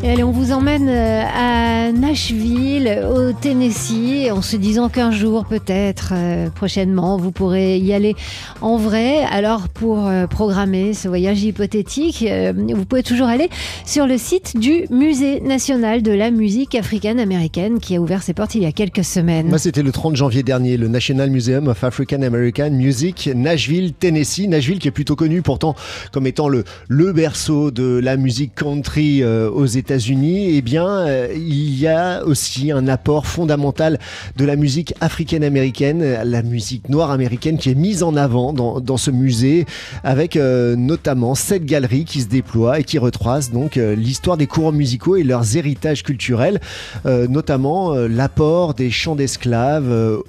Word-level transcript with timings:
Et 0.00 0.10
allez, 0.10 0.22
on 0.22 0.30
vous 0.30 0.52
emmène 0.52 0.88
euh, 0.88 1.22
à 1.26 1.90
Nashville, 1.90 3.02
au 3.10 3.32
Tennessee, 3.32 4.30
en 4.30 4.42
se 4.42 4.54
disant 4.56 4.88
qu'un 4.88 5.10
jour, 5.10 5.44
peut-être, 5.44 6.12
euh, 6.14 6.50
prochainement, 6.50 7.16
vous 7.16 7.32
pourrez 7.32 7.78
y 7.78 7.92
aller 7.92 8.14
en 8.60 8.76
vrai. 8.76 9.24
Alors, 9.24 9.68
pour 9.68 10.06
euh, 10.06 10.28
programmer 10.28 10.94
ce 10.94 11.08
voyage 11.08 11.42
hypothétique, 11.42 12.24
vous 12.54 12.84
pouvez 12.84 13.02
toujours 13.02 13.26
aller 13.26 13.48
sur 13.84 14.06
le 14.06 14.18
site 14.18 14.56
du 14.56 14.84
Musée 14.90 15.40
national 15.40 16.02
de 16.02 16.12
la 16.12 16.30
musique 16.30 16.76
africaine-américaine 16.76 17.80
qui 17.80 17.96
a 17.96 18.00
ouvert 18.00 18.22
ses 18.22 18.34
portes 18.34 18.54
il 18.54 18.62
y 18.62 18.66
a 18.66 18.72
quelques 18.72 19.04
semaines. 19.04 19.48
Moi, 19.48 19.58
c'était 19.58 19.82
le 19.82 19.90
30 19.90 20.14
janvier 20.14 20.44
dernier, 20.44 20.76
le 20.76 20.86
National 20.86 21.28
Museum 21.28 21.66
of 21.66 21.82
African 21.82 22.22
American 22.22 22.70
Music, 22.70 23.28
Nashville, 23.34 23.94
Tennessee. 23.94 24.46
Nashville 24.46 24.78
qui 24.78 24.86
est 24.86 24.92
plutôt 24.92 25.16
connu 25.16 25.42
pourtant 25.42 25.74
comme 26.12 26.28
étant 26.28 26.48
le, 26.48 26.62
le 26.86 27.12
berceau 27.12 27.72
de 27.72 27.98
la 27.98 28.16
musique 28.16 28.54
country 28.54 29.24
aux 29.24 29.66
États-Unis 29.66 29.87
États-Unis, 29.88 30.50
eh 30.50 30.60
bien, 30.60 30.86
euh, 30.86 31.28
il 31.34 31.80
y 31.80 31.86
a 31.86 32.22
aussi 32.26 32.72
un 32.72 32.88
apport 32.88 33.26
fondamental 33.26 33.98
de 34.36 34.44
la 34.44 34.54
musique 34.54 34.92
africaine-américaine, 35.00 36.20
la 36.24 36.42
musique 36.42 36.90
noire 36.90 37.10
américaine 37.10 37.56
qui 37.56 37.70
est 37.70 37.74
mise 37.74 38.02
en 38.02 38.14
avant 38.14 38.52
dans, 38.52 38.96
ce 38.98 39.10
musée, 39.10 39.64
avec 40.04 40.36
euh, 40.36 40.76
notamment 40.76 41.34
cette 41.34 41.64
galerie 41.64 42.04
qui 42.04 42.20
se 42.20 42.26
déploie 42.26 42.80
et 42.80 42.84
qui 42.84 42.98
retrace 42.98 43.50
donc 43.50 43.78
euh, 43.78 43.94
l'histoire 43.94 44.36
des 44.36 44.46
courants 44.46 44.72
musicaux 44.72 45.16
et 45.16 45.22
leurs 45.22 45.56
héritages 45.56 46.02
culturels, 46.02 46.60
notamment 47.06 47.94
l'apport 47.94 48.74
des 48.74 48.90
chants 48.90 49.16
d'esclaves 49.16 50.20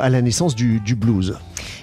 à 0.00 0.08
la 0.10 0.22
naissance 0.22 0.56
du 0.56 0.94
blues. 0.96 1.36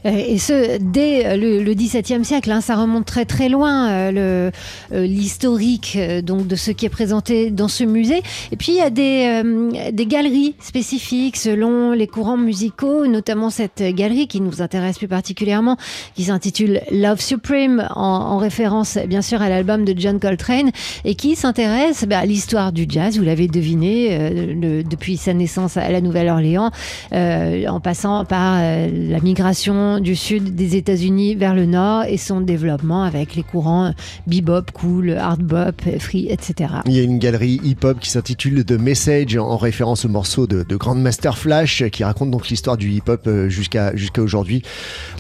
Euh, 0.05 0.11
et 0.11 0.37
ce, 0.37 0.77
dès 0.79 1.37
le, 1.37 1.73
XVIIe 1.73 2.25
siècle, 2.25 2.51
hein, 2.51 2.61
ça 2.61 2.75
remonte 2.75 3.05
très 3.05 3.25
très 3.25 3.49
loin, 3.49 3.89
euh, 3.89 4.51
euh, 4.91 5.05
l'historique 5.05 5.97
donc 6.23 6.47
de 6.47 6.55
ce 6.55 6.71
qui 6.71 6.85
est 6.85 6.89
présenté 6.89 7.49
dans 7.51 7.67
ce 7.67 7.83
musée. 7.83 8.21
Et 8.51 8.55
puis 8.55 8.73
il 8.73 8.77
y 8.77 8.81
a 8.81 8.89
des, 8.89 9.91
des 9.91 10.05
galeries 10.05 10.55
spécifiques 10.59 11.37
selon 11.37 11.91
les 11.91 12.07
courants 12.07 12.37
musicaux, 12.37 13.07
notamment 13.07 13.49
cette 13.49 13.81
galerie 13.81 14.27
qui 14.27 14.41
nous 14.41 14.61
intéresse 14.61 14.97
plus 14.97 15.07
particulièrement, 15.07 15.77
qui 16.15 16.25
s'intitule 16.25 16.81
Love 16.91 17.21
Supreme, 17.21 17.87
en, 17.95 18.37
référence 18.37 18.97
bien 19.07 19.21
sûr 19.21 19.41
à 19.41 19.49
l'album 19.49 19.85
de 19.85 19.93
John 19.97 20.19
Coltrane, 20.19 20.71
et 21.05 21.15
qui 21.15 21.35
s'intéresse 21.35 22.05
bah, 22.05 22.19
à 22.19 22.25
l'histoire 22.25 22.71
du 22.71 22.85
jazz, 22.87 23.17
vous 23.17 23.23
l'avez 23.23 23.47
deviné, 23.47 24.83
depuis 24.83 25.17
sa 25.17 25.33
naissance 25.33 25.77
à 25.77 25.89
la 25.89 26.01
Nouvelle-Orléans, 26.01 26.71
en 27.11 27.79
passant 27.79 28.25
par 28.25 28.59
la 28.59 29.19
migration 29.19 29.60
du 29.61 30.15
sud 30.15 30.55
des 30.55 30.75
États-Unis 30.75 31.35
vers 31.35 31.53
le 31.53 31.65
nord 31.65 32.05
et 32.05 32.17
son 32.17 32.41
développement 32.41 33.03
avec 33.03 33.35
les 33.35 33.43
courants 33.43 33.93
bebop, 34.25 34.71
cool, 34.73 35.11
hard 35.11 35.41
bop, 35.41 35.81
free, 35.99 36.27
etc. 36.29 36.73
Il 36.85 36.93
y 36.93 36.99
a 36.99 37.03
une 37.03 37.19
galerie 37.19 37.59
hip-hop 37.63 37.99
qui 37.99 38.09
s'intitule 38.09 38.65
The 38.65 38.71
Message 38.71 39.37
en 39.37 39.57
référence 39.57 40.05
au 40.05 40.09
morceau 40.09 40.47
de, 40.47 40.63
de 40.63 40.75
Grandmaster 40.75 41.37
Flash 41.37 41.83
qui 41.91 42.03
raconte 42.03 42.31
donc 42.31 42.49
l'histoire 42.49 42.75
du 42.75 42.89
hip-hop 42.89 43.21
euh, 43.27 43.49
jusqu'à 43.49 43.95
jusqu'à 43.95 44.21
aujourd'hui. 44.21 44.63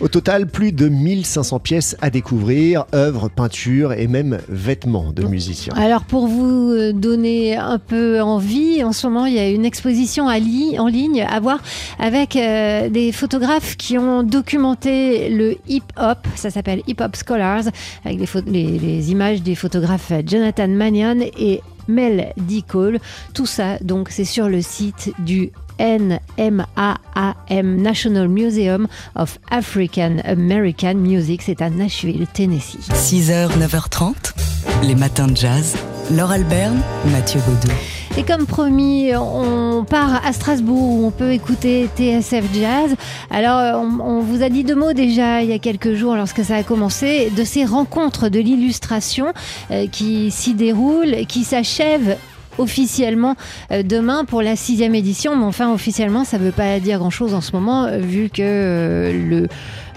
Au 0.01 0.07
total, 0.07 0.47
plus 0.47 0.71
de 0.71 0.89
1500 0.89 1.59
pièces 1.59 1.95
à 2.01 2.09
découvrir, 2.09 2.85
œuvres, 2.95 3.29
peintures 3.29 3.93
et 3.93 4.07
même 4.07 4.39
vêtements 4.49 5.11
de 5.11 5.23
musiciens. 5.23 5.73
Alors 5.75 6.03
pour 6.03 6.27
vous 6.27 6.71
euh, 6.71 6.93
donner 6.93 7.55
un 7.55 7.77
peu 7.77 8.21
envie, 8.21 8.83
en 8.83 8.91
ce 8.91 9.05
moment 9.05 9.27
il 9.27 9.33
y 9.33 9.39
a 9.39 9.49
une 9.49 9.65
exposition 9.65 10.27
à 10.27 10.39
en 10.79 10.87
ligne 10.87 11.21
à 11.21 11.39
voir 11.39 11.59
avec 11.99 12.35
euh, 12.35 12.89
des 12.89 13.11
photographes 13.11 13.77
qui 13.77 13.97
ont 13.97 14.23
documenter 14.31 15.29
le 15.29 15.57
hip-hop, 15.67 16.19
ça 16.35 16.49
s'appelle 16.49 16.81
Hip 16.87 17.01
Hop 17.01 17.15
Scholars, 17.15 17.65
avec 18.05 18.19
les, 18.47 19.11
images 19.11 19.43
des 19.43 19.55
photographes 19.55 20.13
Jonathan 20.25 20.69
Mannion 20.69 21.17
et 21.37 21.61
Mel 21.87 22.33
D. 22.37 22.63
Tout 23.33 23.45
ça, 23.45 23.77
donc, 23.79 24.09
c'est 24.09 24.25
sur 24.25 24.47
le 24.47 24.61
site 24.61 25.13
du 25.19 25.51
NMAAM, 25.79 26.55
National 27.81 28.29
Museum 28.29 28.87
of 29.15 29.37
African 29.49 30.17
American 30.23 30.95
Music. 30.95 31.41
C'est 31.41 31.61
à 31.61 31.69
Nashville, 31.69 32.25
Tennessee. 32.33 32.87
6h, 32.93 33.49
9h30, 33.57 34.33
les 34.83 34.95
matins 34.95 35.27
de 35.27 35.35
jazz. 35.35 35.75
Laure 36.11 36.31
Alberne, 36.31 36.81
Mathieu 37.11 37.41
Baudou. 37.45 37.73
Et 38.17 38.23
comme 38.23 38.45
promis, 38.45 39.11
on 39.15 39.85
part 39.85 40.25
à 40.25 40.33
Strasbourg 40.33 40.99
où 40.99 41.05
on 41.05 41.11
peut 41.11 41.31
écouter 41.31 41.87
TSF 41.95 42.43
Jazz. 42.53 42.95
Alors, 43.29 43.81
on, 43.81 44.19
vous 44.19 44.43
a 44.43 44.49
dit 44.49 44.65
deux 44.65 44.75
mots 44.75 44.91
déjà 44.91 45.41
il 45.41 45.49
y 45.49 45.53
a 45.53 45.59
quelques 45.59 45.93
jours 45.93 46.15
lorsque 46.15 46.43
ça 46.43 46.55
a 46.55 46.63
commencé, 46.63 47.31
de 47.35 47.43
ces 47.45 47.63
rencontres 47.63 48.27
de 48.27 48.39
l'illustration 48.39 49.33
euh, 49.71 49.87
qui 49.87 50.29
s'y 50.29 50.53
déroulent, 50.53 51.25
qui 51.27 51.45
s'achèvent 51.45 52.17
officiellement 52.57 53.35
euh, 53.71 53.81
demain 53.81 54.25
pour 54.25 54.41
la 54.41 54.55
sixième 54.55 54.93
édition. 54.93 55.35
Mais 55.35 55.45
enfin, 55.45 55.73
officiellement, 55.73 56.25
ça 56.25 56.37
ne 56.37 56.43
veut 56.43 56.51
pas 56.51 56.79
dire 56.79 56.99
grand-chose 56.99 57.33
en 57.33 57.41
ce 57.41 57.53
moment, 57.53 57.85
euh, 57.85 57.97
vu 57.97 58.29
que 58.29 59.11
le 59.13 59.47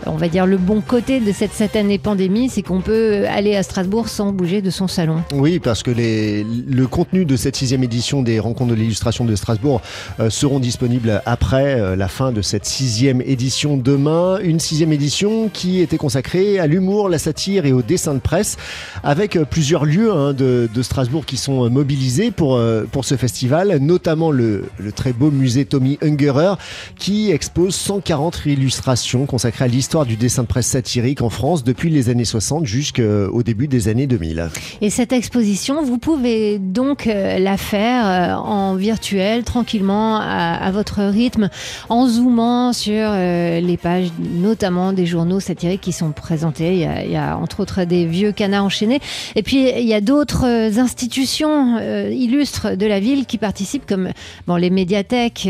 on 0.06 0.16
va 0.16 0.28
dire, 0.28 0.46
le 0.46 0.56
bon 0.56 0.80
côté 0.80 1.20
de 1.20 1.32
cette 1.32 1.52
satanée 1.52 1.98
pandémie, 1.98 2.48
c'est 2.48 2.62
qu'on 2.62 2.80
peut 2.80 3.24
aller 3.28 3.56
à 3.56 3.62
Strasbourg 3.62 4.08
sans 4.08 4.32
bouger 4.32 4.62
de 4.62 4.70
son 4.70 4.88
salon. 4.88 5.22
Oui, 5.32 5.58
parce 5.58 5.82
que 5.82 5.90
le 5.90 6.86
contenu 6.86 7.24
de 7.24 7.36
cette 7.36 7.56
sixième 7.56 7.82
édition 7.82 8.22
des 8.22 8.40
rencontres 8.40 8.70
de 8.70 8.76
l'illustration 8.76 9.24
de 9.24 9.34
Strasbourg 9.34 9.80
euh, 10.20 10.30
seront 10.30 10.60
disponibles 10.60 11.22
après 11.26 11.80
euh, 11.80 11.96
la 11.96 12.08
fin 12.08 12.32
de 12.32 12.42
cette 12.42 12.66
sixième 12.66 13.20
édition 13.22 13.76
demain. 13.76 14.38
Une 14.42 14.60
sixième 14.60 14.92
édition 14.92 15.48
qui 15.48 15.80
était 15.80 15.98
consacrée 15.98 16.58
à 16.58 16.66
l'humour, 16.66 17.08
la 17.08 17.18
satire 17.18 17.66
et 17.66 17.72
au 17.72 17.82
dessin 17.82 18.14
de 18.14 18.20
presse, 18.20 18.56
avec 19.02 19.36
euh, 19.36 19.44
plusieurs 19.44 19.84
lieux 19.84 20.12
hein, 20.12 20.32
de, 20.32 20.68
de, 20.72 20.82
Strasbourg 20.82 21.24
qui 21.24 21.36
sont 21.36 21.70
mobilisés 21.70 22.30
pour, 22.30 22.60
pour 22.92 23.04
ce 23.04 23.16
festival, 23.16 23.78
notamment 23.78 24.30
le, 24.30 24.64
le 24.78 24.92
très 24.92 25.12
beau 25.12 25.30
musée 25.30 25.64
Tommy 25.64 25.98
Ungerer 26.02 26.54
qui 26.98 27.30
expose 27.30 27.74
140 27.74 28.42
illustrations 28.46 29.24
consacrées 29.24 29.64
à 29.64 29.68
l'histoire 29.68 29.93
du 30.02 30.16
dessin 30.16 30.42
de 30.42 30.48
presse 30.48 30.66
satirique 30.66 31.22
en 31.22 31.30
France 31.30 31.62
depuis 31.62 31.88
les 31.88 32.08
années 32.08 32.24
60 32.24 32.66
jusqu'au 32.66 33.42
début 33.44 33.68
des 33.68 33.86
années 33.86 34.08
2000. 34.08 34.48
Et 34.80 34.90
cette 34.90 35.12
exposition, 35.12 35.84
vous 35.84 35.98
pouvez 35.98 36.58
donc 36.58 37.06
euh, 37.06 37.38
la 37.38 37.56
faire 37.56 38.06
euh, 38.06 38.34
en 38.34 38.74
virtuel, 38.74 39.44
tranquillement, 39.44 40.18
à, 40.18 40.70
votre 40.72 41.00
rythme, 41.04 41.48
en 41.88 42.08
zoomant 42.08 42.72
sur 42.72 42.92
euh, 42.96 43.60
les 43.60 43.76
pages, 43.76 44.08
notamment 44.18 44.92
des 44.92 45.06
journaux 45.06 45.38
satiriques 45.38 45.82
qui 45.82 45.92
sont 45.92 46.10
présentés. 46.10 46.74
Il 47.04 47.12
y 47.12 47.16
a, 47.16 47.36
entre 47.36 47.60
autres 47.60 47.84
des 47.84 48.06
vieux 48.06 48.32
canards 48.32 48.64
enchaînés. 48.64 48.98
Et 49.36 49.44
puis, 49.44 49.70
il 49.70 49.86
y 49.86 49.94
a 49.94 50.00
d'autres 50.00 50.44
institutions 50.78 51.78
illustres 52.08 52.76
de 52.76 52.86
la 52.86 52.98
ville 52.98 53.26
qui 53.26 53.38
participent, 53.38 53.86
comme 53.86 54.10
bon, 54.46 54.56
les 54.56 54.70
médiathèques, 54.70 55.48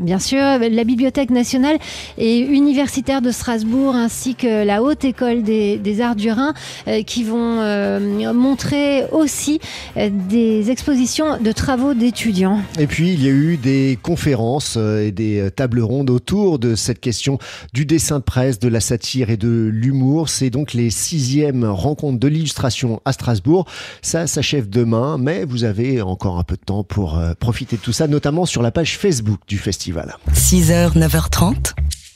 bien 0.00 0.18
sûr, 0.18 0.38
la 0.38 0.84
Bibliothèque 0.84 1.30
nationale 1.30 1.76
et 2.16 2.38
universitaire 2.38 3.20
de 3.20 3.30
Strasbourg 3.30 3.71
ainsi 3.94 4.34
que 4.34 4.64
la 4.64 4.82
Haute 4.82 5.04
École 5.04 5.42
des, 5.42 6.00
Arts 6.00 6.16
du 6.16 6.30
Rhin 6.30 6.52
euh, 6.88 7.02
qui 7.02 7.24
vont 7.24 7.60
euh, 7.60 8.32
montrer 8.32 9.04
aussi 9.12 9.60
euh, 9.96 10.10
des 10.10 10.70
expositions 10.70 11.38
de 11.38 11.52
travaux 11.52 11.94
d'étudiants. 11.94 12.60
Et 12.78 12.86
puis 12.86 13.12
il 13.12 13.22
y 13.22 13.28
a 13.28 13.30
eu 13.30 13.56
des 13.56 13.98
conférences 14.02 14.76
et 14.76 15.12
des 15.12 15.50
tables 15.54 15.80
rondes 15.80 16.10
autour 16.10 16.58
de 16.58 16.74
cette 16.74 17.00
question 17.00 17.38
du 17.72 17.86
dessin 17.86 18.18
de 18.18 18.24
presse, 18.24 18.58
de 18.58 18.68
la 18.68 18.80
satire 18.80 19.30
et 19.30 19.36
de 19.36 19.70
l'humour. 19.72 20.28
C'est 20.28 20.50
donc 20.50 20.72
les 20.72 20.90
sixièmes 20.90 21.64
rencontres 21.64 22.18
de 22.18 22.28
l'illustration 22.28 23.00
à 23.04 23.12
Strasbourg. 23.12 23.66
Ça 24.02 24.26
s'achève 24.26 24.68
demain, 24.68 25.18
mais 25.18 25.44
vous 25.44 25.64
avez 25.64 26.02
encore 26.02 26.38
un 26.38 26.44
peu 26.44 26.56
de 26.56 26.64
temps 26.64 26.84
pour 26.84 27.20
profiter 27.38 27.76
de 27.76 27.82
tout 27.82 27.92
ça, 27.92 28.06
notamment 28.06 28.46
sur 28.46 28.62
la 28.62 28.70
page 28.70 28.98
Facebook 28.98 29.40
du 29.46 29.58
festival. 29.58 30.16
6h, 30.34 30.96
9h30, 30.98 31.74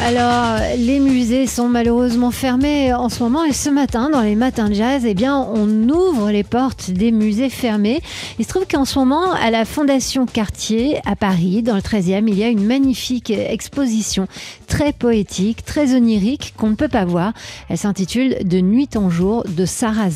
Alors, 0.00 0.60
les 0.78 1.00
musées 1.00 1.48
sont 1.48 1.68
malheureusement 1.68 2.30
fermés 2.30 2.94
en 2.94 3.08
ce 3.08 3.20
moment 3.22 3.44
et 3.44 3.52
ce 3.52 3.68
matin, 3.68 4.08
dans 4.10 4.22
les 4.22 4.36
matins 4.36 4.68
de 4.68 4.74
jazz, 4.74 5.02
eh 5.04 5.12
bien, 5.12 5.36
on 5.36 5.68
ouvre 5.88 6.30
les 6.30 6.44
portes 6.44 6.92
des 6.92 7.10
musées 7.10 7.50
fermés. 7.50 8.00
Il 8.38 8.44
se 8.44 8.48
trouve 8.48 8.64
qu'en 8.70 8.84
ce 8.84 8.98
moment, 8.98 9.32
à 9.32 9.50
la 9.50 9.64
Fondation 9.64 10.24
Cartier, 10.24 11.00
à 11.04 11.16
Paris, 11.16 11.62
dans 11.62 11.74
le 11.74 11.80
13e, 11.80 12.24
il 12.28 12.38
y 12.38 12.44
a 12.44 12.48
une 12.48 12.64
magnifique 12.64 13.30
exposition 13.30 14.28
très 14.68 14.92
poétique, 14.92 15.64
très 15.64 15.94
onirique, 15.94 16.54
qu'on 16.56 16.70
ne 16.70 16.76
peut 16.76 16.88
pas 16.88 17.04
voir. 17.04 17.32
Elle 17.68 17.78
s'intitule 17.78 18.36
De 18.44 18.60
nuit 18.60 18.88
en 18.94 19.10
jour 19.10 19.44
de 19.48 19.66
Sarah. 19.66 20.08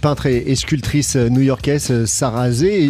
Peintre 0.00 0.26
et 0.26 0.54
sculptrice 0.56 1.16
new-yorkaise 1.16 2.04
Sarah 2.04 2.48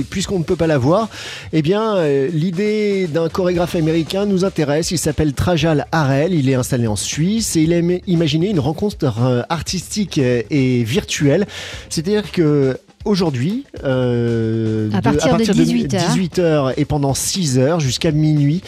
puisqu'on 0.08 0.38
ne 0.38 0.44
peut 0.44 0.56
pas 0.56 0.66
la 0.66 0.78
voir, 0.78 1.10
eh 1.52 1.60
bien, 1.60 1.96
euh, 1.96 2.28
l'idée 2.32 3.06
d'un 3.06 3.28
chorégraphe 3.28 3.76
américain 3.76 4.24
nous 4.24 4.44
intéresse. 4.44 4.90
Il 4.90 4.98
s'appelle 4.98 5.34
Trajal 5.34 5.86
Harel 5.92 6.29
il 6.32 6.48
est 6.48 6.54
installé 6.54 6.86
en 6.86 6.96
Suisse 6.96 7.56
et 7.56 7.62
il 7.62 7.72
a 7.72 7.78
imaginé 8.06 8.50
une 8.50 8.60
rencontre 8.60 8.96
euh, 9.20 9.42
artistique 9.48 10.18
et 10.18 10.84
virtuelle. 10.84 11.46
C'est-à-dire 11.88 12.32
que 12.32 12.76
aujourd'hui, 13.04 13.64
euh, 13.84 14.90
à, 14.92 15.02
partir 15.02 15.36
de, 15.36 15.44
18h. 15.44 16.74
et 16.76 16.84
pendant 16.84 17.14
6 17.14 17.58
heures 17.58 17.80
jusqu'à 17.80 18.12
minuit, 18.12 18.62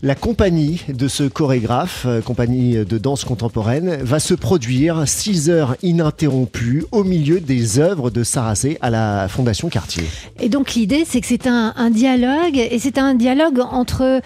La 0.00 0.14
compagnie 0.14 0.82
de 0.88 1.08
ce 1.08 1.24
chorégraphe, 1.24 2.04
euh, 2.06 2.20
compagnie 2.20 2.84
de 2.84 2.98
danse 2.98 3.24
contemporaine, 3.24 3.96
va 4.00 4.20
se 4.20 4.32
produire 4.32 5.08
6 5.08 5.50
heures 5.50 5.74
ininterrompues 5.82 6.84
au 6.92 7.02
milieu 7.02 7.40
des 7.40 7.80
œuvres 7.80 8.08
de 8.10 8.22
Saracé 8.22 8.78
à 8.80 8.90
la 8.90 9.26
Fondation 9.26 9.68
Cartier. 9.68 10.04
Et 10.38 10.48
donc 10.48 10.74
l'idée, 10.74 11.02
c'est 11.04 11.20
que 11.20 11.26
c'est 11.26 11.48
un, 11.48 11.90
dialogue, 11.90 12.56
et 12.56 12.78
c'est 12.78 12.96
un 12.96 13.16
dialogue 13.16 13.58
euh, 13.58 14.20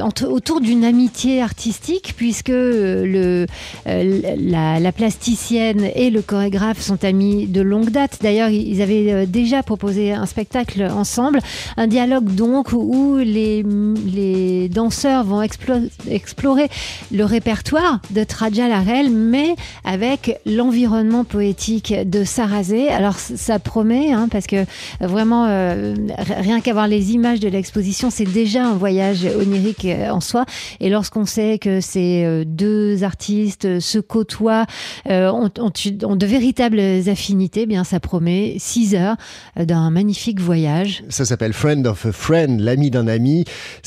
entre- 0.00 0.28
autour 0.28 0.60
d'une 0.60 0.84
amitié 0.84 1.42
artistique, 1.42 2.14
puisque 2.16 2.50
euh, 2.50 3.46
euh, 3.88 4.20
la, 4.38 4.78
la 4.78 4.92
plasticienne 4.92 5.88
et 5.96 6.10
le 6.10 6.22
chorégraphe 6.22 6.80
sont 6.80 7.04
amis 7.04 7.48
de 7.48 7.62
longue 7.62 7.90
date. 7.90 8.18
D'ailleurs, 8.22 8.50
ils 8.50 8.80
avaient 8.80 9.12
euh, 9.12 9.26
déjà 9.26 9.64
proposé 9.64 10.12
un 10.12 10.26
spectacle 10.26 10.84
ensemble, 10.84 11.40
un 11.76 11.88
dialogue 11.88 12.32
donc 12.32 12.70
où 12.72 13.16
les, 13.16 13.64
les 14.04 14.68
danseurs 14.68 15.24
vont 15.24 15.42
explo- 15.42 15.90
explorer 16.08 16.68
le 17.12 17.24
répertoire 17.24 18.00
de 18.10 18.24
Traja 18.24 18.68
Larel, 18.68 19.10
mais 19.10 19.56
avec 19.84 20.38
l'environnement 20.46 21.24
poétique 21.24 21.94
de 22.04 22.24
Sarrazé. 22.24 22.88
Alors 22.88 23.18
ça 23.18 23.58
promet, 23.58 24.12
hein, 24.12 24.28
parce 24.30 24.46
que 24.46 24.56
euh, 24.56 24.64
vraiment, 25.00 25.46
euh, 25.46 25.94
rien 26.18 26.60
qu'à 26.60 26.72
voir 26.72 26.88
les 26.88 27.12
images 27.12 27.40
de 27.40 27.48
l'exposition, 27.48 28.10
c'est 28.10 28.24
déjà 28.24 28.66
un 28.66 28.74
voyage 28.74 29.24
onirique 29.24 29.84
euh, 29.84 30.10
en 30.10 30.20
soi. 30.20 30.44
Et 30.80 30.90
lorsqu'on 30.90 31.26
sait 31.26 31.58
que 31.58 31.80
ces 31.80 32.44
deux 32.46 33.04
artistes 33.04 33.80
se 33.80 33.98
côtoient, 33.98 34.66
ont, 35.08 35.50
de 35.50 36.26
véritables 36.26 36.80
affinités, 37.08 37.62
eh 37.62 37.66
bien 37.66 37.84
ça 37.84 38.00
promet 38.00 38.56
six 38.58 38.94
heures 38.94 39.16
d'un 39.56 39.90
magnifique 39.90 40.40
voyage. 40.40 41.04
Ça 41.08 41.24
s'appelle 41.24 41.52
Friend 41.52 41.86
of 41.86 42.06
a 42.06 42.12
Friend, 42.12 42.60
l'ami 42.60 42.90
d'un 42.90 43.08
ami. 43.08 43.44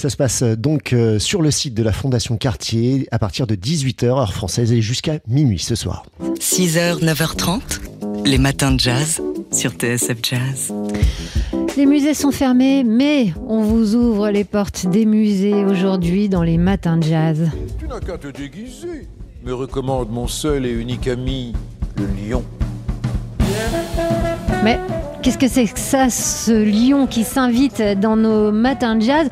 Se 0.09 0.17
passe 0.17 0.41
euh, 0.41 0.55
donc 0.55 0.93
euh, 0.93 1.19
sur 1.19 1.41
le 1.41 1.51
site 1.51 1.73
de 1.73 1.83
la 1.83 1.91
Fondation 1.91 2.37
Cartier 2.37 3.07
à 3.11 3.19
partir 3.19 3.47
de 3.47 3.55
18h 3.55 4.05
heure 4.05 4.33
française 4.33 4.71
et 4.71 4.81
jusqu'à 4.81 5.19
minuit 5.27 5.59
ce 5.59 5.75
soir. 5.75 6.05
6h, 6.39 7.03
9h30, 7.03 8.25
les 8.25 8.37
matins 8.37 8.71
de 8.71 8.79
jazz 8.79 9.21
sur 9.51 9.71
TSF 9.71 10.17
Jazz. 10.23 10.73
Les 11.77 11.85
musées 11.85 12.13
sont 12.13 12.31
fermés, 12.31 12.83
mais 12.83 13.33
on 13.47 13.61
vous 13.61 13.95
ouvre 13.95 14.29
les 14.29 14.43
portes 14.43 14.87
des 14.87 15.05
musées 15.05 15.65
aujourd'hui 15.65 16.27
dans 16.29 16.43
les 16.43 16.57
matins 16.57 16.97
de 16.97 17.03
jazz. 17.03 17.49
Tu 17.79 17.87
n'as 17.87 17.99
qu'à 17.99 18.17
te 18.17 18.27
déguiser, 18.27 19.07
me 19.43 19.53
recommande 19.53 20.09
mon 20.09 20.27
seul 20.27 20.65
et 20.65 20.71
unique 20.71 21.07
ami, 21.07 21.53
le 21.97 22.29
lion. 22.29 22.43
Mais 24.63 24.79
qu'est-ce 25.27 25.37
que 25.37 25.47
c'est 25.49 25.65
que 25.65 25.77
ça, 25.79 26.09
ce 26.09 26.53
lion 26.53 27.05
qui 27.05 27.25
s'invite 27.25 27.81
dans 27.99 28.15
nos 28.15 28.53
matins 28.53 28.95
de 28.95 29.01
jazz 29.01 29.27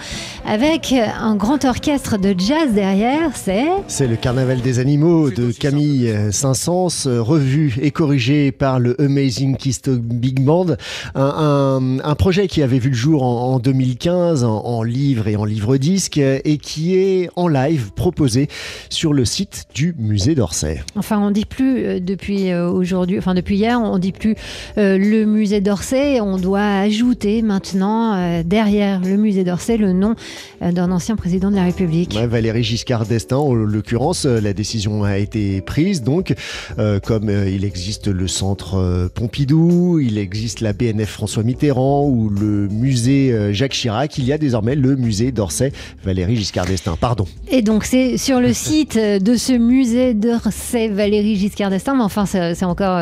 avec 0.46 0.94
un 0.94 1.36
grand 1.38 1.64
orchestre 1.64 2.18
de 2.18 2.36
jazz 2.38 2.74
derrière 2.74 3.32
C'est 3.36 3.64
C'est 3.88 4.06
le 4.08 4.18
Carnaval 4.18 4.60
des 4.60 4.80
animaux 4.80 5.30
de 5.30 5.54
Camille 5.54 6.14
Saint-Saëns, 6.32 7.08
revu 7.22 7.76
et 7.82 7.92
corrigé 7.92 8.52
par 8.52 8.80
le 8.82 9.00
Amazing 9.00 9.56
Keystone 9.56 10.00
Big 10.02 10.42
Band. 10.44 10.68
Un, 11.16 11.22
un- 11.24 12.00
un 12.04 12.16
projet 12.16 12.48
qui 12.48 12.62
avait 12.62 12.80
vu 12.80 12.90
le 12.90 12.96
jour 12.96 13.24
en, 13.24 13.54
en 13.54 13.60
2015 13.60 14.44
en, 14.44 14.66
en 14.66 14.84
livre 14.84 15.30
et 15.30 15.38
en 15.38 15.46
livre-disque 15.46 16.18
euh, 16.18 16.40
et 16.44 16.58
qui 16.58 16.96
est 16.98 17.30
en 17.38 17.48
live 17.48 17.92
proposé 17.96 18.50
sur 18.90 19.14
le 19.14 19.24
site 19.24 19.64
du 19.74 19.96
musée 19.98 20.36
d'Orsay. 20.36 20.84
Enfin, 20.98 21.20
on 21.20 21.32
dit 21.32 21.46
plus 21.46 21.86
euh, 21.86 22.00
depuis 22.02 22.52
euh, 22.52 22.70
aujourd'hui, 22.70 23.18
enfin 23.18 23.34
depuis 23.34 23.56
hier, 23.56 23.80
on 23.82 23.98
dit 23.98 24.12
plus 24.12 24.36
euh, 24.78 24.98
le 24.98 25.26
musée 25.26 25.62
d'Orsay. 25.62 25.85
On 25.94 26.38
doit 26.38 26.62
ajouter 26.62 27.44
maintenant 27.44 28.16
euh, 28.16 28.44
derrière 28.44 29.02
le 29.02 29.18
musée 29.18 29.44
d'Orsay 29.44 29.78
le 29.78 29.94
nom 29.94 30.16
euh, 30.62 30.72
d'un 30.72 30.92
ancien 30.92 31.16
président 31.16 31.52
de 31.52 31.56
la 31.56 31.64
République. 31.64 32.16
Ouais, 32.16 32.26
Valérie 32.26 32.64
Giscard 32.64 33.06
d'Estaing, 33.06 33.38
en 33.38 33.54
l'occurrence, 33.54 34.26
euh, 34.26 34.42
la 34.42 34.54
décision 34.54 35.04
a 35.04 35.18
été 35.18 35.62
prise. 35.62 36.02
Donc, 36.02 36.34
euh, 36.80 37.00
comme 37.00 37.30
il 37.30 37.64
existe 37.66 38.08
le 38.08 38.28
centre 38.28 39.10
Pompidou, 39.14 40.00
il 40.00 40.18
existe 40.18 40.62
la 40.62 40.74
BNF 40.74 41.10
François 41.10 41.44
Mitterrand 41.44 42.08
ou 42.08 42.30
le 42.30 42.68
musée 42.68 43.54
Jacques 43.54 43.74
Chirac, 43.74 44.18
il 44.18 44.26
y 44.26 44.34
a 44.34 44.38
désormais 44.38 44.76
le 44.76 44.96
musée 44.96 45.32
d'Orsay 45.32 45.72
Valérie 46.04 46.36
Giscard 46.36 46.66
d'Estaing. 46.66 46.98
Pardon. 47.00 47.26
Et 47.50 47.62
donc 47.62 47.84
c'est 47.84 48.18
sur 48.18 48.40
le 48.40 48.54
site 48.54 48.98
de 48.98 49.36
ce 49.36 49.54
musée 49.54 50.14
d'Orsay 50.14 50.90
Valérie 50.90 51.36
Giscard 51.36 51.70
d'Estaing, 51.70 51.96
mais 51.96 52.04
enfin 52.04 52.26
c'est 52.26 52.64
encore 52.64 53.02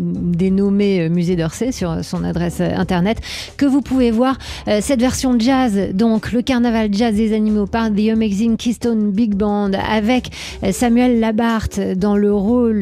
dénommé 0.00 1.08
musée 1.08 1.36
d'Orsay 1.36 1.72
sur 1.72 2.04
son 2.04 2.19
adresse 2.24 2.58
euh, 2.60 2.74
internet, 2.76 3.18
que 3.56 3.66
vous 3.66 3.80
pouvez 3.80 4.10
voir 4.10 4.38
euh, 4.68 4.78
cette 4.80 5.00
version 5.00 5.38
jazz, 5.38 5.90
donc 5.94 6.32
le 6.32 6.42
carnaval 6.42 6.88
jazz 6.92 7.14
des 7.14 7.34
animaux 7.34 7.66
par 7.66 7.90
The 7.90 8.10
Amazing 8.12 8.56
Keystone 8.56 9.10
Big 9.10 9.34
Band 9.34 9.72
avec 9.72 10.30
euh, 10.62 10.72
Samuel 10.72 11.20
Labarthe 11.20 11.80
dans 11.96 12.16
le 12.16 12.32
rôle 12.32 12.80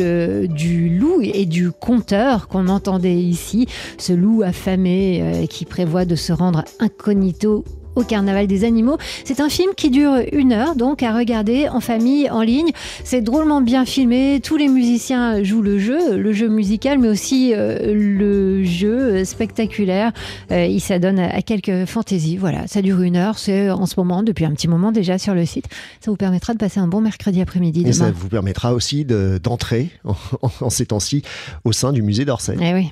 du 0.49 0.89
loup 0.89 1.21
et 1.23 1.47
du 1.47 1.71
conteur 1.71 2.49
qu'on 2.49 2.69
entendait 2.69 3.17
ici, 3.17 3.67
ce 3.99 4.13
loup 4.13 4.43
affamé 4.43 5.47
qui 5.51 5.65
prévoit 5.65 6.05
de 6.05 6.17
se 6.17 6.33
rendre 6.33 6.65
incognito 6.81 7.65
au 7.99 8.05
Carnaval 8.05 8.47
des 8.47 8.65
animaux. 8.65 8.97
C'est 9.25 9.41
un 9.41 9.49
film 9.49 9.73
qui 9.77 9.91
dure 9.91 10.15
une 10.33 10.53
heure, 10.53 10.75
donc 10.77 11.03
à 11.03 11.17
regarder 11.17 11.69
en 11.69 11.81
famille, 11.81 12.31
en 12.31 12.43
ligne. 12.43 12.71
C'est 13.05 13.21
drôlement 13.21 13.61
bien 13.61 13.85
filmé. 13.85 14.41
Tous 14.43 14.57
les 14.57 14.69
musiciens 14.69 15.43
jouent 15.43 15.63
le 15.63 15.79
jeu, 15.79 16.17
le 16.17 16.33
jeu 16.33 16.49
musical, 16.49 16.99
mais 16.99 17.09
aussi 17.09 17.53
euh, 17.55 17.93
le 17.95 18.65
jeu 18.65 19.25
spectaculaire. 19.25 20.13
Euh, 20.51 20.65
il 20.67 20.81
s'adonne 20.81 21.19
à, 21.19 21.35
à 21.35 21.43
quelques 21.43 21.85
fantaisies. 21.87 22.37
Voilà, 22.37 22.67
ça 22.67 22.83
dure 22.83 23.01
une 23.03 23.17
heure. 23.17 23.39
C'est 23.39 23.71
en 23.71 23.87
ce 23.87 23.95
moment, 23.99 24.23
depuis 24.23 24.45
un 24.45 24.53
petit 24.53 24.69
moment 24.69 24.93
déjà 24.93 25.19
sur 25.19 25.35
le 25.35 25.45
site. 25.45 25.67
Ça 26.01 26.11
vous 26.11 26.17
permettra 26.17 26.53
de 26.53 26.59
passer 26.59 26.81
un 26.81 26.89
bon 26.89 27.01
mercredi 27.01 27.41
après-midi 27.41 27.85
Et 27.87 27.93
ça 27.93 28.11
vous 28.11 28.29
permettra 28.29 28.73
aussi 28.75 29.05
de- 29.05 29.41
d'entrer 29.43 29.91
en, 30.05 30.15
en 30.61 30.71
ces 30.71 30.87
temps-ci 30.87 31.23
au 31.65 31.73
sein 31.73 31.93
du 31.93 32.03
musée 32.03 32.25
d'Orsay. 32.25 32.57
Eh 32.61 32.75
oui. 32.75 32.91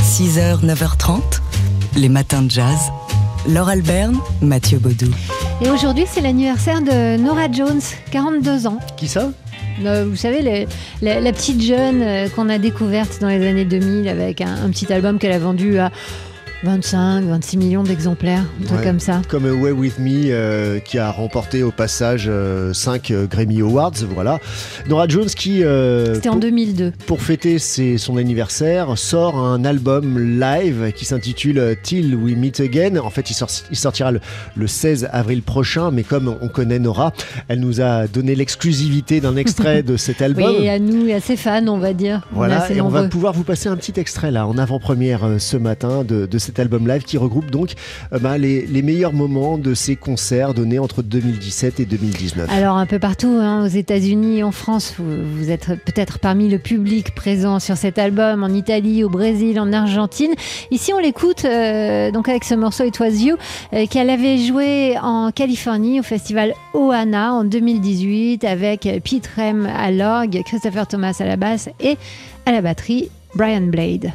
6h, 0.00 0.64
9h30, 0.64 1.20
les 1.96 2.08
matins 2.08 2.42
de 2.42 2.50
jazz. 2.50 2.78
Laure 3.48 3.68
Alberne, 3.68 4.18
Mathieu 4.42 4.78
Baudou. 4.78 5.10
Et 5.64 5.70
aujourd'hui, 5.70 6.04
c'est 6.10 6.20
l'anniversaire 6.20 6.80
de 6.82 7.16
Nora 7.16 7.50
Jones, 7.50 7.80
42 8.10 8.66
ans. 8.66 8.78
Qui 8.96 9.08
ça? 9.08 9.30
Euh, 9.84 10.04
Vous 10.08 10.16
savez, 10.16 10.42
les- 10.42 10.66
la, 11.02 11.20
la 11.20 11.32
petite 11.32 11.62
jeune 11.62 12.02
euh, 12.02 12.28
qu'on 12.28 12.48
a 12.48 12.58
découverte 12.58 13.18
dans 13.20 13.28
les 13.28 13.46
années 13.46 13.64
2000 13.64 14.08
avec 14.08 14.40
un, 14.40 14.64
un 14.64 14.70
petit 14.70 14.92
album 14.92 15.18
qu'elle 15.18 15.32
a 15.32 15.38
vendu 15.38 15.78
à 15.78 15.90
25, 16.66 17.22
26 17.26 17.56
millions 17.58 17.82
d'exemplaires, 17.84 18.42
un 18.60 18.64
truc 18.66 18.78
Ouais. 18.80 18.84
comme 18.84 18.98
ça. 18.98 19.22
Comme 19.28 19.46
Away 19.46 19.70
With 19.70 19.98
Me, 20.00 20.30
euh, 20.30 20.80
qui 20.80 20.98
a 20.98 21.12
remporté 21.12 21.62
au 21.62 21.70
passage 21.70 22.28
5 22.72 23.12
Grammy 23.30 23.60
Awards. 23.60 23.92
Voilà. 24.12 24.40
Nora 24.88 25.06
Jones 25.06 25.26
qui, 25.28 25.62
euh, 25.62 26.14
C'était 26.16 26.28
en 26.28 26.32
pour- 26.32 26.40
2002. 26.40 26.92
pour 27.06 27.22
fêter 27.22 27.60
ses- 27.60 27.98
son 27.98 28.16
anniversaire, 28.16 28.98
sort 28.98 29.38
un 29.38 29.64
album 29.64 30.18
live 30.40 30.92
qui 30.94 31.04
s'intitule 31.04 31.58
euh, 31.58 31.74
Till 31.80 32.16
We 32.16 32.34
Meet 32.36 32.58
Again. 32.60 32.96
En 32.96 33.10
fait, 33.10 33.30
il, 33.30 33.34
sort- 33.34 33.48
il 33.70 33.76
sortira 33.76 34.10
le, 34.10 34.20
le 34.56 34.66
16 34.66 35.08
avril 35.12 35.42
prochain, 35.42 35.90
mais 35.92 36.02
comme 36.02 36.34
on 36.40 36.48
connaît 36.48 36.80
Nora, 36.80 37.12
elle 37.48 37.60
nous 37.60 37.80
a 37.80 38.08
donné 38.08 38.34
l'exclusivité 38.34 39.20
d'un 39.20 39.36
extrait 39.36 39.84
de 39.84 39.96
cet 39.96 40.20
album. 40.22 40.52
Oui, 40.58 40.68
à 40.68 40.80
nous 40.80 41.06
et 41.06 41.14
à 41.14 41.20
ses 41.20 41.36
fans, 41.36 41.66
on 41.68 41.78
va 41.78 41.92
dire. 41.92 42.26
On 42.32 42.36
Voilà, 42.36 42.62
assez 42.62 42.74
et 42.76 42.80
on 42.80 42.88
va 42.88 43.04
pouvoir 43.04 43.32
vous 43.34 43.44
passer 43.44 43.68
un 43.68 43.76
petit 43.76 43.98
extrait 44.00 44.32
là, 44.32 44.46
en 44.48 44.58
avant-première 44.58 45.24
euh, 45.24 45.38
ce 45.38 45.56
matin 45.56 46.02
de, 46.02 46.26
de 46.26 46.38
cet 46.38 46.55
album 46.58 46.88
live 46.88 47.02
qui 47.02 47.18
regroupe 47.18 47.50
donc 47.50 47.74
euh, 48.12 48.18
bah, 48.18 48.38
les, 48.38 48.82
meilleurs 48.82 49.12
moments 49.12 49.58
de 49.58 49.74
ces 49.74 49.96
concerts 49.96 50.54
donnés 50.54 50.78
entre 50.78 51.02
2017 51.02 51.80
et 51.80 51.86
2019. 51.86 52.48
Alors 52.50 52.76
un 52.76 52.86
peu 52.86 52.98
partout, 52.98 53.38
hein, 53.40 53.64
aux 53.64 53.68
États-Unis, 53.68 54.42
en 54.42 54.52
France, 54.52 54.94
vous, 54.98 55.50
êtes 55.50 55.66
peut-être 55.84 56.18
parmi 56.18 56.48
le 56.48 56.58
public 56.58 57.14
présent 57.14 57.58
sur 57.58 57.76
cet 57.76 57.98
album, 57.98 58.44
en 58.44 58.48
Italie, 58.48 59.02
au 59.02 59.08
Brésil, 59.08 59.58
en 59.58 59.72
Argentine. 59.72 60.34
Ici, 60.70 60.92
on 60.94 60.98
l'écoute 60.98 61.44
euh, 61.44 62.10
donc 62.10 62.28
avec 62.28 62.44
ce 62.44 62.54
morceau 62.54 62.84
It 62.84 62.98
Was 63.00 63.10
You 63.10 63.36
euh, 63.72 63.86
qu'elle 63.86 64.10
avait 64.10 64.38
joué 64.38 64.96
en 65.02 65.30
Californie 65.32 66.00
au 66.00 66.02
festival 66.02 66.54
Ohana 66.74 67.32
en 67.32 67.44
2018 67.44 68.44
avec 68.44 68.88
Pete 69.02 69.28
Rem 69.36 69.66
à 69.66 69.90
l'orgue, 69.90 70.42
Christopher 70.44 70.86
Thomas 70.86 71.16
à 71.18 71.24
la 71.24 71.36
basse 71.36 71.68
et 71.80 71.96
à 72.44 72.52
la 72.52 72.60
batterie 72.60 73.10
Brian 73.34 73.66
Blade. 73.66 74.12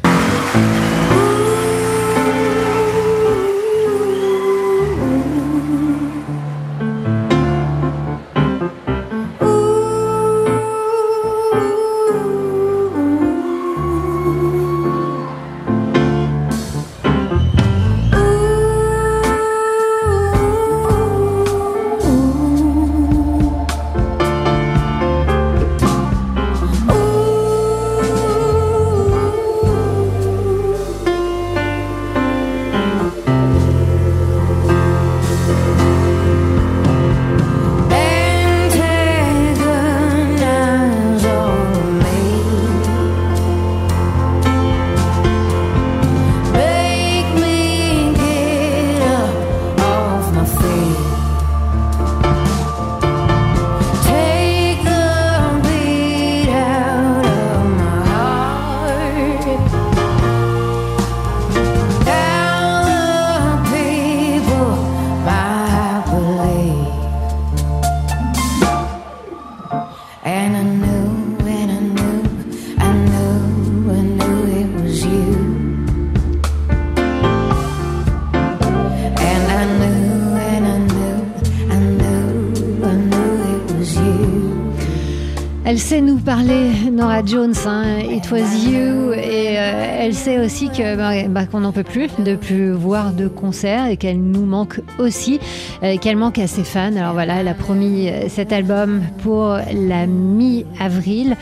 Sait 85.91 85.99
nous 85.99 86.19
parler, 86.19 86.71
Nora 86.89 87.21
Jones, 87.25 87.53
hein, 87.65 87.99
It 87.99 88.31
Was 88.31 88.55
You, 88.65 89.11
et 89.11 89.59
euh, 89.59 89.97
elle 89.99 90.13
sait 90.13 90.39
aussi 90.39 90.69
bah, 90.69 91.27
bah, 91.27 91.45
qu'on 91.45 91.59
n'en 91.59 91.73
peut 91.73 91.83
plus 91.83 92.07
de 92.17 92.37
plus 92.37 92.71
voir 92.71 93.11
de 93.11 93.27
concerts 93.27 93.87
et 93.87 93.97
qu'elle 93.97 94.21
nous 94.21 94.45
manque 94.45 94.79
aussi, 94.99 95.41
euh, 95.83 95.97
qu'elle 95.97 96.15
manque 96.15 96.39
à 96.39 96.47
ses 96.47 96.63
fans. 96.63 96.95
Alors 96.95 97.11
voilà, 97.11 97.41
elle 97.41 97.49
a 97.49 97.53
promis 97.53 98.07
euh, 98.07 98.29
cet 98.29 98.53
album 98.53 99.01
pour 99.21 99.57
la 99.73 100.07
mi-avril. 100.07 101.35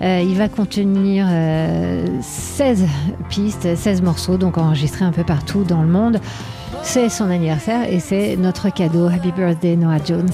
Il 0.00 0.34
va 0.34 0.48
contenir 0.48 1.26
euh, 1.28 2.06
16 2.22 2.86
pistes, 3.28 3.76
16 3.76 4.00
morceaux, 4.00 4.38
donc 4.38 4.56
enregistrés 4.56 5.04
un 5.04 5.12
peu 5.12 5.24
partout 5.24 5.62
dans 5.62 5.82
le 5.82 5.88
monde. 5.88 6.20
C'est 6.82 7.10
son 7.10 7.28
anniversaire 7.28 7.86
et 7.92 8.00
c'est 8.00 8.38
notre 8.38 8.72
cadeau. 8.72 9.08
Happy 9.08 9.30
birthday, 9.30 9.76
Noah 9.76 10.02
Jones. 10.02 10.30